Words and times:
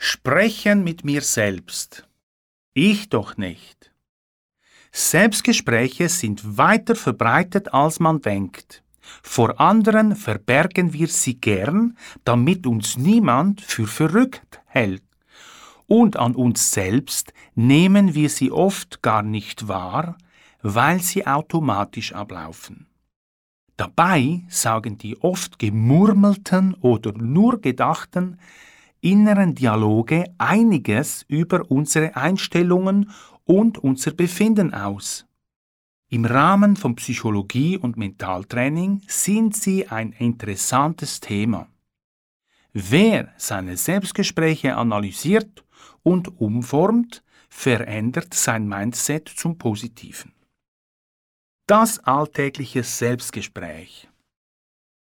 Sprechen 0.00 0.84
mit 0.84 1.04
mir 1.04 1.22
selbst. 1.22 2.06
Ich 2.72 3.08
doch 3.08 3.36
nicht. 3.36 3.92
Selbstgespräche 4.92 6.08
sind 6.08 6.56
weiter 6.56 6.94
verbreitet, 6.94 7.74
als 7.74 7.98
man 7.98 8.20
denkt. 8.20 8.84
Vor 9.00 9.60
anderen 9.60 10.14
verbergen 10.14 10.92
wir 10.92 11.08
sie 11.08 11.40
gern, 11.40 11.98
damit 12.22 12.64
uns 12.64 12.96
niemand 12.96 13.60
für 13.60 13.88
verrückt 13.88 14.60
hält. 14.66 15.02
Und 15.88 16.16
an 16.16 16.36
uns 16.36 16.70
selbst 16.70 17.32
nehmen 17.56 18.14
wir 18.14 18.30
sie 18.30 18.52
oft 18.52 19.02
gar 19.02 19.24
nicht 19.24 19.66
wahr, 19.66 20.16
weil 20.62 21.00
sie 21.00 21.26
automatisch 21.26 22.12
ablaufen. 22.12 22.86
Dabei 23.76 24.42
sagen 24.48 24.96
die 24.96 25.20
oft 25.20 25.58
gemurmelten 25.58 26.74
oder 26.74 27.12
nur 27.12 27.60
gedachten 27.60 28.38
inneren 29.00 29.54
Dialoge 29.54 30.24
einiges 30.38 31.24
über 31.28 31.70
unsere 31.70 32.16
Einstellungen 32.16 33.10
und 33.44 33.78
unser 33.78 34.12
Befinden 34.12 34.74
aus. 34.74 35.26
Im 36.10 36.24
Rahmen 36.24 36.76
von 36.76 36.96
Psychologie 36.96 37.76
und 37.76 37.96
Mentaltraining 37.96 39.02
sind 39.06 39.54
sie 39.54 39.88
ein 39.88 40.12
interessantes 40.12 41.20
Thema. 41.20 41.68
Wer 42.72 43.32
seine 43.36 43.76
Selbstgespräche 43.76 44.76
analysiert 44.76 45.64
und 46.02 46.40
umformt, 46.40 47.22
verändert 47.50 48.34
sein 48.34 48.68
Mindset 48.68 49.28
zum 49.28 49.58
Positiven. 49.58 50.32
Das 51.66 51.98
alltägliche 52.00 52.82
Selbstgespräch. 52.82 54.08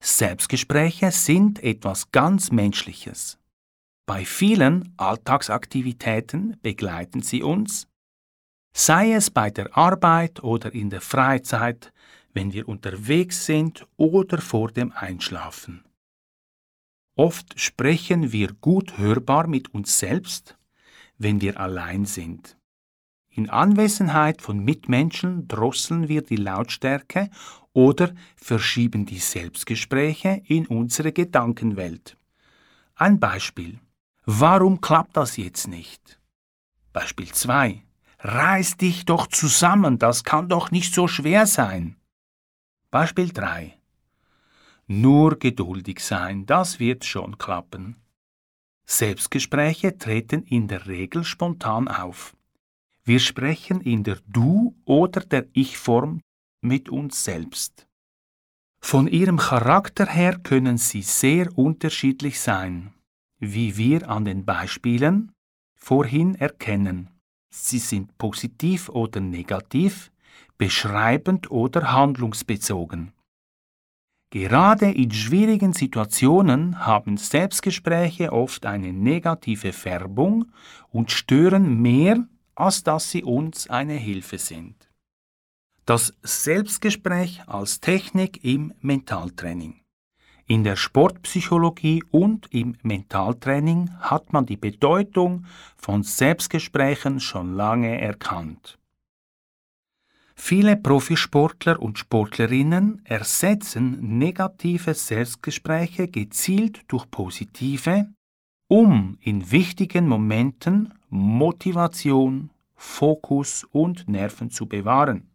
Selbstgespräche 0.01 1.11
sind 1.11 1.61
etwas 1.63 2.11
ganz 2.11 2.51
Menschliches. 2.51 3.37
Bei 4.07 4.23
vielen 4.23 4.93
Alltagsaktivitäten 4.97 6.57
begleiten 6.61 7.23
sie 7.23 7.41
uns, 7.41 7.87
sei 8.75 9.13
es 9.13 9.31
bei 9.31 9.49
der 9.49 9.75
Arbeit 9.75 10.43
oder 10.43 10.73
in 10.73 10.91
der 10.91 11.01
Freizeit, 11.01 11.91
wenn 12.33 12.53
wir 12.53 12.67
unterwegs 12.67 13.45
sind 13.45 13.87
oder 13.97 14.39
vor 14.39 14.69
dem 14.71 14.91
Einschlafen. 14.91 15.83
Oft 17.15 17.59
sprechen 17.59 18.31
wir 18.31 18.53
gut 18.53 18.97
hörbar 18.99 19.47
mit 19.47 19.73
uns 19.73 19.97
selbst, 19.97 20.55
wenn 21.17 21.41
wir 21.41 21.59
allein 21.59 22.05
sind. 22.05 22.57
In 23.29 23.49
Anwesenheit 23.49 24.41
von 24.41 24.59
Mitmenschen 24.59 25.47
drosseln 25.47 26.09
wir 26.09 26.21
die 26.21 26.35
Lautstärke 26.35 27.29
oder 27.73 28.13
verschieben 28.35 29.05
die 29.05 29.19
Selbstgespräche 29.19 30.43
in 30.45 30.67
unsere 30.67 31.11
Gedankenwelt. 31.11 32.17
Ein 32.95 33.19
Beispiel. 33.19 33.79
Warum 34.27 34.81
klappt 34.81 35.15
das 35.17 35.37
jetzt 35.37 35.67
nicht? 35.67 36.19
Beispiel 36.93 37.31
2. 37.31 37.83
Reiß 38.19 38.77
dich 38.77 39.05
doch 39.05 39.27
zusammen, 39.27 39.99
das 39.99 40.23
kann 40.23 40.49
doch 40.49 40.71
nicht 40.71 40.95
so 40.95 41.07
schwer 41.07 41.45
sein. 41.45 41.95
Beispiel 42.89 43.31
3. 43.31 43.77
Nur 44.87 45.37
geduldig 45.37 45.99
sein, 45.99 46.47
das 46.47 46.79
wird 46.79 47.05
schon 47.05 47.37
klappen. 47.37 47.97
Selbstgespräche 48.87 49.97
treten 49.99 50.41
in 50.43 50.67
der 50.67 50.87
Regel 50.87 51.23
spontan 51.23 51.87
auf. 51.87 52.35
Wir 53.03 53.19
sprechen 53.19 53.79
in 53.81 54.03
der 54.03 54.17
Du- 54.25 54.75
oder 54.85 55.21
der 55.21 55.45
Ich-Form 55.53 56.21
mit 56.61 56.89
uns 56.89 57.23
selbst. 57.23 57.85
Von 58.79 59.07
ihrem 59.07 59.37
Charakter 59.37 60.07
her 60.07 60.39
können 60.39 60.79
sie 60.79 61.03
sehr 61.03 61.55
unterschiedlich 61.55 62.39
sein, 62.39 62.94
wie 63.53 63.77
wir 63.77 64.09
an 64.09 64.25
den 64.25 64.45
Beispielen 64.45 65.31
vorhin 65.75 66.35
erkennen. 66.35 67.09
Sie 67.49 67.79
sind 67.79 68.17
positiv 68.17 68.89
oder 68.89 69.19
negativ, 69.19 70.11
beschreibend 70.57 71.51
oder 71.51 71.91
handlungsbezogen. 71.93 73.11
Gerade 74.31 74.91
in 74.91 75.11
schwierigen 75.11 75.73
Situationen 75.73 76.85
haben 76.85 77.17
Selbstgespräche 77.17 78.33
oft 78.33 78.65
eine 78.65 78.91
negative 78.91 79.71
Färbung 79.71 80.51
und 80.91 81.11
stören 81.11 81.81
mehr 81.81 82.27
als 82.55 82.83
dass 82.83 83.11
sie 83.11 83.23
uns 83.23 83.69
eine 83.69 83.93
Hilfe 83.93 84.37
sind. 84.37 84.89
Das 85.85 86.13
Selbstgespräch 86.23 87.43
als 87.47 87.79
Technik 87.79 88.43
im 88.43 88.73
Mentaltraining. 88.81 89.81
In 90.47 90.63
der 90.63 90.75
Sportpsychologie 90.75 92.03
und 92.11 92.53
im 92.53 92.77
Mentaltraining 92.83 93.89
hat 93.99 94.31
man 94.31 94.45
die 94.45 94.57
Bedeutung 94.57 95.45
von 95.75 96.03
Selbstgesprächen 96.03 97.19
schon 97.19 97.55
lange 97.55 97.99
erkannt. 97.99 98.77
Viele 100.35 100.77
Profisportler 100.77 101.81
und 101.81 101.97
Sportlerinnen 101.97 103.01
ersetzen 103.05 104.17
negative 104.19 104.93
Selbstgespräche 104.93 106.09
gezielt 106.09 106.83
durch 106.89 107.09
positive, 107.09 108.13
um 108.67 109.17
in 109.21 109.49
wichtigen 109.49 110.07
Momenten 110.07 110.93
Motivation, 111.09 112.51
Fokus 112.75 113.63
und 113.71 114.07
Nerven 114.07 114.51
zu 114.51 114.67
bewahren. 114.67 115.31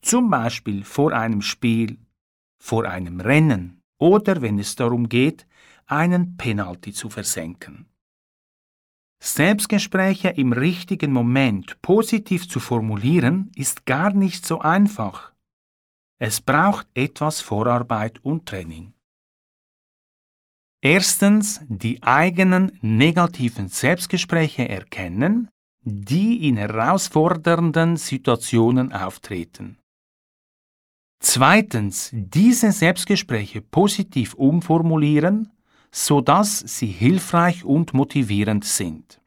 Zum 0.00 0.30
Beispiel 0.30 0.84
vor 0.84 1.12
einem 1.12 1.42
Spiel, 1.42 1.98
vor 2.58 2.86
einem 2.86 3.20
Rennen 3.20 3.81
oder 4.02 4.42
wenn 4.42 4.58
es 4.58 4.74
darum 4.74 5.08
geht, 5.08 5.46
einen 5.86 6.36
Penalty 6.36 6.92
zu 6.92 7.08
versenken. 7.08 7.86
Selbstgespräche 9.22 10.30
im 10.30 10.52
richtigen 10.52 11.12
Moment 11.12 11.80
positiv 11.82 12.48
zu 12.48 12.58
formulieren, 12.58 13.52
ist 13.54 13.86
gar 13.86 14.12
nicht 14.12 14.44
so 14.44 14.58
einfach. 14.58 15.32
Es 16.18 16.40
braucht 16.40 16.88
etwas 16.94 17.40
Vorarbeit 17.40 18.18
und 18.24 18.46
Training. 18.46 18.92
Erstens 20.80 21.60
die 21.68 22.02
eigenen 22.02 22.76
negativen 22.80 23.68
Selbstgespräche 23.68 24.68
erkennen, 24.68 25.48
die 25.84 26.48
in 26.48 26.56
herausfordernden 26.56 27.96
Situationen 27.96 28.92
auftreten. 28.92 29.78
Zweitens 31.24 32.10
diese 32.12 32.72
Selbstgespräche 32.72 33.62
positiv 33.62 34.34
umformulieren, 34.34 35.52
sodass 35.92 36.58
sie 36.58 36.88
hilfreich 36.88 37.64
und 37.64 37.94
motivierend 37.94 38.64
sind. 38.64 39.20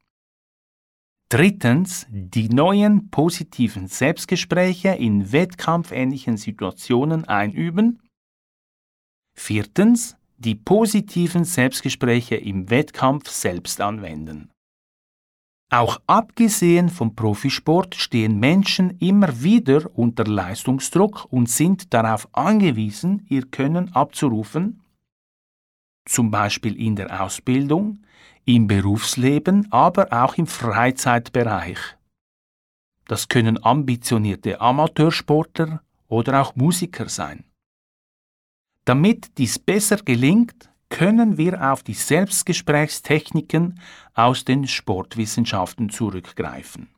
Drittens 1.30 2.06
die 2.10 2.50
neuen 2.50 3.10
positiven 3.12 3.88
Selbstgespräche 3.88 4.90
in 4.90 5.32
wettkampfähnlichen 5.32 6.36
Situationen 6.36 7.26
einüben. 7.26 8.02
Viertens 9.34 10.18
die 10.38 10.56
positiven 10.56 11.46
Selbstgespräche 11.46 12.36
im 12.36 12.70
Wettkampf 12.70 13.30
selbst 13.30 13.80
anwenden. 13.80 14.52
Auch 15.72 16.00
abgesehen 16.06 16.90
vom 16.90 17.16
Profisport 17.16 17.96
stehen 17.96 18.40
Menschen 18.40 18.98
immer 19.00 19.42
wieder 19.42 19.90
unter 19.98 20.24
Leistungsdruck 20.24 21.26
und 21.32 21.50
sind 21.50 21.94
darauf 21.94 22.28
angewiesen, 22.34 23.26
ihr 23.30 23.48
Können 23.48 23.94
abzurufen, 23.94 24.82
zum 26.06 26.30
Beispiel 26.30 26.80
in 26.80 26.96
der 26.96 27.24
Ausbildung, 27.24 28.00
im 28.46 28.68
Berufsleben, 28.68 29.72
aber 29.72 30.14
auch 30.14 30.36
im 30.38 30.46
Freizeitbereich. 30.46 31.80
Das 33.08 33.28
können 33.28 33.64
ambitionierte 33.64 34.62
Amateursportler 34.62 35.82
oder 36.08 36.42
auch 36.42 36.56
Musiker 36.56 37.10
sein. 37.10 37.44
Damit 38.86 39.38
dies 39.40 39.58
besser 39.58 39.98
gelingt, 39.98 40.70
können 40.90 41.38
wir 41.38 41.72
auf 41.72 41.84
die 41.84 41.94
Selbstgesprächstechniken 41.94 43.80
aus 44.14 44.46
den 44.46 44.68
Sportwissenschaften 44.68 45.90
zurückgreifen. 45.90 46.90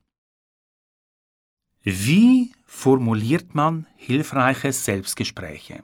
Wie 1.84 2.54
formuliert 2.66 3.56
man 3.56 3.88
hilfreiche 3.96 4.74
Selbstgespräche? 4.74 5.84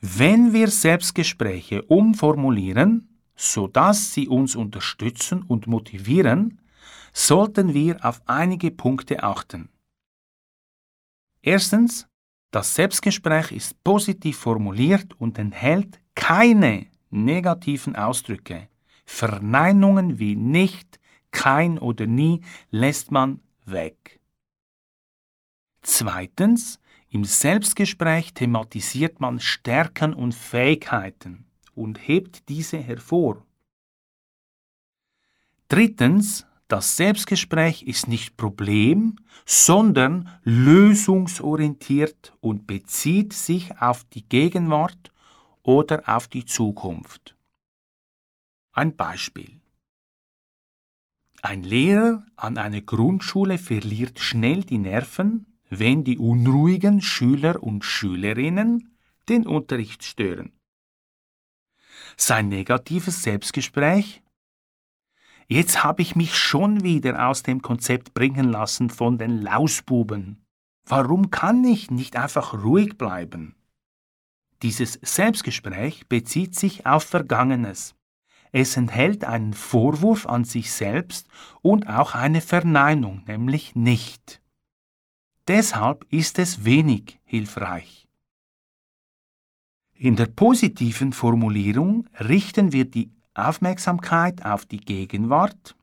Wenn 0.00 0.52
wir 0.52 0.68
Selbstgespräche 0.68 1.82
umformulieren, 1.82 3.08
sodass 3.34 4.14
sie 4.14 4.28
uns 4.28 4.56
unterstützen 4.56 5.42
und 5.42 5.66
motivieren, 5.66 6.60
sollten 7.12 7.74
wir 7.74 8.04
auf 8.04 8.22
einige 8.26 8.70
Punkte 8.70 9.22
achten. 9.22 9.68
Erstens, 11.42 12.08
das 12.50 12.74
Selbstgespräch 12.74 13.52
ist 13.52 13.82
positiv 13.84 14.38
formuliert 14.38 15.14
und 15.18 15.38
enthält 15.38 16.00
keine 16.14 16.86
negativen 17.10 17.96
Ausdrücke. 17.96 18.68
Verneinungen 19.04 20.18
wie 20.18 20.36
nicht, 20.36 20.98
kein 21.30 21.78
oder 21.78 22.06
nie 22.06 22.42
lässt 22.70 23.10
man 23.10 23.40
weg. 23.64 24.20
Zweitens, 25.82 26.80
im 27.08 27.24
Selbstgespräch 27.24 28.34
thematisiert 28.34 29.20
man 29.20 29.38
Stärken 29.38 30.12
und 30.12 30.34
Fähigkeiten 30.34 31.46
und 31.74 32.08
hebt 32.08 32.48
diese 32.48 32.78
hervor. 32.78 33.44
Drittens, 35.68 36.46
das 36.68 36.96
Selbstgespräch 36.96 37.82
ist 37.84 38.08
nicht 38.08 38.36
problem, 38.36 39.16
sondern 39.44 40.28
lösungsorientiert 40.42 42.36
und 42.40 42.66
bezieht 42.66 43.32
sich 43.32 43.80
auf 43.80 44.04
die 44.04 44.28
Gegenwart 44.28 45.12
oder 45.62 46.02
auf 46.08 46.26
die 46.26 46.44
Zukunft. 46.44 47.36
Ein 48.72 48.96
Beispiel. 48.96 49.60
Ein 51.42 51.62
Lehrer 51.62 52.26
an 52.34 52.58
einer 52.58 52.80
Grundschule 52.80 53.58
verliert 53.58 54.18
schnell 54.18 54.64
die 54.64 54.78
Nerven, 54.78 55.46
wenn 55.70 56.02
die 56.02 56.18
unruhigen 56.18 57.00
Schüler 57.00 57.62
und 57.62 57.84
Schülerinnen 57.84 58.96
den 59.28 59.46
Unterricht 59.46 60.04
stören. 60.04 60.52
Sein 62.16 62.48
negatives 62.48 63.22
Selbstgespräch 63.22 64.22
Jetzt 65.48 65.84
habe 65.84 66.02
ich 66.02 66.16
mich 66.16 66.36
schon 66.36 66.82
wieder 66.82 67.28
aus 67.28 67.42
dem 67.42 67.62
Konzept 67.62 68.14
bringen 68.14 68.50
lassen 68.50 68.90
von 68.90 69.16
den 69.16 69.42
Lausbuben. 69.42 70.44
Warum 70.86 71.30
kann 71.30 71.64
ich 71.64 71.90
nicht 71.90 72.16
einfach 72.16 72.64
ruhig 72.64 72.98
bleiben? 72.98 73.54
Dieses 74.62 74.94
Selbstgespräch 75.02 76.08
bezieht 76.08 76.56
sich 76.56 76.86
auf 76.86 77.04
Vergangenes. 77.04 77.94
Es 78.52 78.76
enthält 78.76 79.24
einen 79.24 79.52
Vorwurf 79.52 80.26
an 80.26 80.44
sich 80.44 80.72
selbst 80.72 81.28
und 81.62 81.88
auch 81.88 82.14
eine 82.14 82.40
Verneinung, 82.40 83.22
nämlich 83.26 83.74
nicht. 83.74 84.40
Deshalb 85.46 86.06
ist 86.10 86.38
es 86.38 86.64
wenig 86.64 87.20
hilfreich. 87.24 88.08
In 89.94 90.16
der 90.16 90.26
positiven 90.26 91.12
Formulierung 91.12 92.08
richten 92.18 92.72
wir 92.72 92.84
die 92.84 93.10
Aufmerksamkeit 93.38 94.44
auf 94.44 94.64
die 94.66 94.80
Gegenwart, 94.80 95.76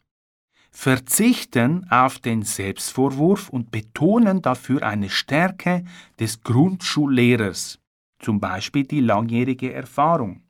verzichten 0.72 1.88
auf 1.92 2.20
den 2.20 2.42
Selbstvorwurf 2.42 3.50
und 3.50 3.70
betonen 3.70 4.42
dafür 4.42 4.82
eine 4.84 5.10
Stärke 5.10 5.86
des 6.20 6.42
Grundschullehrers, 6.42 7.80
zum 8.20 8.40
Beispiel 8.40 8.84
die 8.86 9.02
langjährige 9.02 9.72
Erfahrung. 9.72 10.42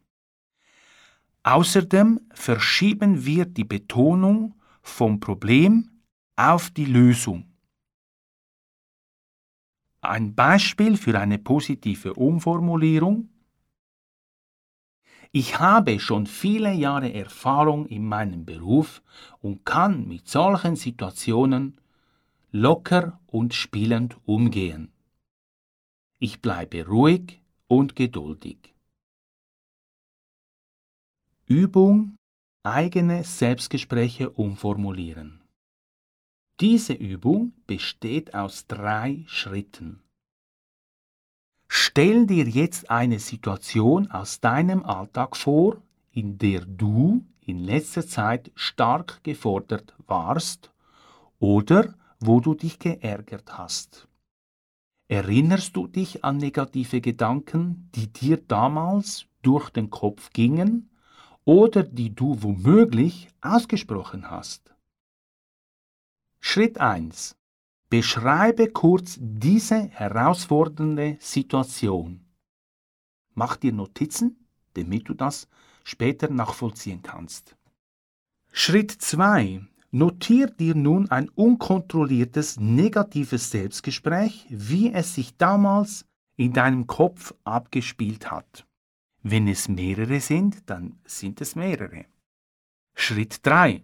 Außerdem 1.43 2.21
verschieben 2.33 3.25
wir 3.25 3.45
die 3.45 3.65
Betonung 3.65 4.55
vom 4.81 5.19
Problem 5.19 5.89
auf 6.37 6.69
die 6.69 6.85
Lösung. 6.85 7.45
Ein 9.99 10.35
Beispiel 10.35 10.95
für 10.95 11.19
eine 11.19 11.37
positive 11.37 12.13
Umformulierung 12.13 13.29
ich 15.35 15.59
habe 15.59 15.99
schon 15.99 16.27
viele 16.27 16.71
Jahre 16.71 17.11
Erfahrung 17.11 17.87
in 17.87 18.05
meinem 18.05 18.45
Beruf 18.45 19.01
und 19.41 19.65
kann 19.65 20.07
mit 20.07 20.27
solchen 20.29 20.75
Situationen 20.75 21.79
locker 22.51 23.19
und 23.25 23.55
spielend 23.55 24.15
umgehen. 24.25 24.91
Ich 26.19 26.39
bleibe 26.39 26.85
ruhig 26.85 27.41
und 27.67 27.95
geduldig. 27.95 28.75
Übung 31.47 32.15
eigene 32.61 33.23
Selbstgespräche 33.23 34.29
umformulieren. 34.29 35.41
Diese 36.59 36.93
Übung 36.93 37.53
besteht 37.65 38.35
aus 38.35 38.67
drei 38.67 39.23
Schritten. 39.25 40.03
Stell 41.75 42.27
dir 42.27 42.47
jetzt 42.47 42.91
eine 42.91 43.17
Situation 43.17 44.11
aus 44.11 44.39
deinem 44.39 44.85
Alltag 44.85 45.35
vor, 45.35 45.81
in 46.11 46.37
der 46.37 46.63
du 46.67 47.25
in 47.41 47.57
letzter 47.57 48.05
Zeit 48.05 48.51
stark 48.53 49.23
gefordert 49.23 49.95
warst 50.05 50.71
oder 51.39 51.95
wo 52.19 52.39
du 52.41 52.53
dich 52.53 52.77
geärgert 52.77 53.57
hast. 53.57 54.07
Erinnerst 55.07 55.75
du 55.75 55.87
dich 55.87 56.23
an 56.23 56.37
negative 56.37 57.01
Gedanken, 57.01 57.89
die 57.95 58.13
dir 58.13 58.37
damals 58.37 59.25
durch 59.41 59.71
den 59.71 59.89
Kopf 59.89 60.29
gingen 60.29 60.91
oder 61.43 61.81
die 61.81 62.13
du 62.13 62.43
womöglich 62.43 63.29
ausgesprochen 63.41 64.29
hast? 64.29 64.75
Schritt 66.39 66.79
1. 66.79 67.35
Beschreibe 67.93 68.71
kurz 68.71 69.19
diese 69.21 69.87
herausfordernde 69.89 71.17
Situation. 71.19 72.25
Mach 73.35 73.55
dir 73.55 73.71
Notizen, 73.71 74.47
damit 74.73 75.07
du 75.09 75.13
das 75.13 75.47
später 75.83 76.27
nachvollziehen 76.31 77.03
kannst. 77.03 77.55
Schritt 78.51 78.89
2. 78.89 79.61
Notier 79.91 80.47
dir 80.47 80.73
nun 80.73 81.11
ein 81.11 81.29
unkontrolliertes 81.29 82.59
negatives 82.59 83.51
Selbstgespräch, 83.51 84.47
wie 84.49 84.91
es 84.91 85.13
sich 85.13 85.37
damals 85.37 86.03
in 86.35 86.51
deinem 86.51 86.87
Kopf 86.87 87.35
abgespielt 87.43 88.31
hat. 88.31 88.65
Wenn 89.21 89.47
es 89.47 89.69
mehrere 89.69 90.19
sind, 90.19 90.67
dann 90.67 90.97
sind 91.05 91.41
es 91.41 91.55
mehrere. 91.55 92.05
Schritt 92.95 93.45
3. 93.45 93.83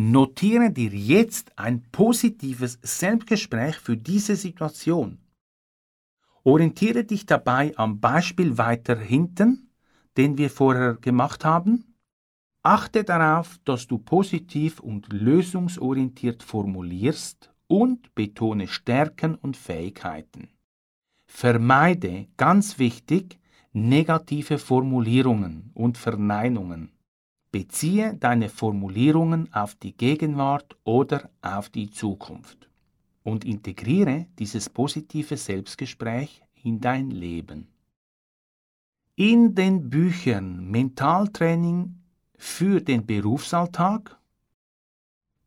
Notiere 0.00 0.70
dir 0.70 0.90
jetzt 0.90 1.58
ein 1.58 1.82
positives 1.90 2.78
Selbstgespräch 2.82 3.74
für 3.78 3.96
diese 3.96 4.36
Situation. 4.36 5.18
Orientiere 6.44 7.02
dich 7.02 7.26
dabei 7.26 7.76
am 7.76 7.98
Beispiel 7.98 8.56
weiter 8.58 8.96
hinten, 8.96 9.72
den 10.16 10.38
wir 10.38 10.50
vorher 10.50 10.94
gemacht 10.94 11.44
haben. 11.44 11.96
Achte 12.62 13.02
darauf, 13.02 13.58
dass 13.64 13.88
du 13.88 13.98
positiv 13.98 14.78
und 14.78 15.12
lösungsorientiert 15.12 16.44
formulierst 16.44 17.52
und 17.66 18.14
betone 18.14 18.68
Stärken 18.68 19.34
und 19.34 19.56
Fähigkeiten. 19.56 20.50
Vermeide, 21.26 22.28
ganz 22.36 22.78
wichtig, 22.78 23.40
negative 23.72 24.58
Formulierungen 24.58 25.72
und 25.74 25.98
Verneinungen. 25.98 26.92
Beziehe 27.50 28.14
deine 28.14 28.50
Formulierungen 28.50 29.52
auf 29.54 29.74
die 29.74 29.96
Gegenwart 29.96 30.76
oder 30.84 31.30
auf 31.40 31.70
die 31.70 31.90
Zukunft 31.90 32.68
und 33.22 33.44
integriere 33.44 34.26
dieses 34.38 34.68
positive 34.68 35.36
Selbstgespräch 35.36 36.42
in 36.62 36.80
dein 36.80 37.10
Leben. 37.10 37.68
In 39.16 39.54
den 39.54 39.88
Büchern 39.88 40.70
Mentaltraining 40.70 41.96
für 42.36 42.80
den 42.80 43.06
Berufsalltag 43.06 44.18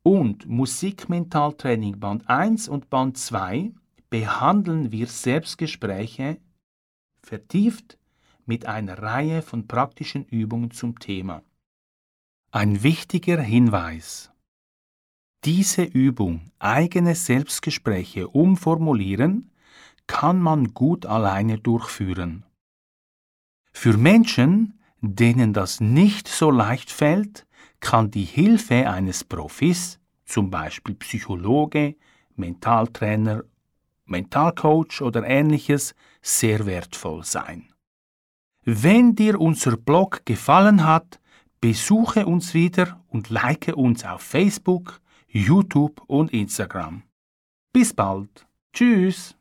und 0.02 0.46
Musikmentaltraining 0.46 2.00
Band 2.00 2.28
1 2.28 2.68
und 2.68 2.90
Band 2.90 3.16
2 3.16 3.72
behandeln 4.10 4.92
wir 4.92 5.06
Selbstgespräche 5.06 6.38
vertieft 7.22 7.96
mit 8.44 8.66
einer 8.66 8.98
Reihe 8.98 9.40
von 9.40 9.68
praktischen 9.68 10.24
Übungen 10.24 10.72
zum 10.72 10.98
Thema. 10.98 11.42
Ein 12.54 12.82
wichtiger 12.82 13.40
Hinweis. 13.40 14.30
Diese 15.46 15.84
Übung, 15.84 16.52
eigene 16.58 17.14
Selbstgespräche 17.14 18.28
umformulieren, 18.28 19.50
kann 20.06 20.38
man 20.38 20.74
gut 20.74 21.06
alleine 21.06 21.56
durchführen. 21.56 22.44
Für 23.72 23.96
Menschen, 23.96 24.78
denen 25.00 25.54
das 25.54 25.80
nicht 25.80 26.28
so 26.28 26.50
leicht 26.50 26.90
fällt, 26.90 27.46
kann 27.80 28.10
die 28.10 28.26
Hilfe 28.26 28.90
eines 28.90 29.24
Profis, 29.24 29.98
zum 30.26 30.50
Beispiel 30.50 30.94
Psychologe, 30.96 31.96
Mentaltrainer, 32.36 33.44
Mentalcoach 34.04 35.00
oder 35.00 35.24
ähnliches, 35.24 35.94
sehr 36.20 36.66
wertvoll 36.66 37.24
sein. 37.24 37.72
Wenn 38.62 39.16
dir 39.16 39.40
unser 39.40 39.78
Blog 39.78 40.26
gefallen 40.26 40.84
hat, 40.84 41.18
Besuche 41.62 42.26
uns 42.26 42.54
wieder 42.54 43.00
und 43.06 43.30
like 43.30 43.72
uns 43.76 44.04
auf 44.04 44.20
Facebook, 44.20 45.00
YouTube 45.28 46.02
und 46.08 46.32
Instagram. 46.32 47.04
Bis 47.72 47.94
bald. 47.94 48.48
Tschüss. 48.72 49.36